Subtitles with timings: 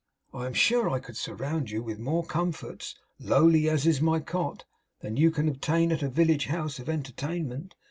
[0.33, 4.65] I am sure I could surround you with more comforts lowly as is my Cot
[5.01, 7.75] than you can obtain at a village house of entertainment.